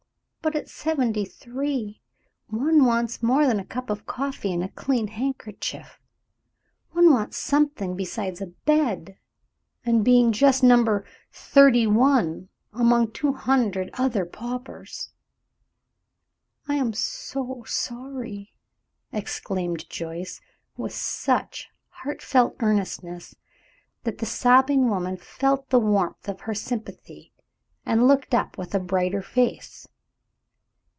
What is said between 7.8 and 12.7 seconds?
besides a bed and being just Number Thirty one